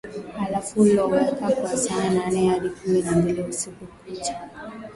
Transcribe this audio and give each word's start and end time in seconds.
halafu 0.37 0.83
loweka 0.85 1.49
kwa 1.51 1.77
saa 1.77 2.09
nane 2.09 2.49
hadi 2.49 2.69
kumi 2.69 3.01
na 3.01 3.11
mbili 3.11 3.41
usiku 3.41 3.85
kucha 3.87 4.49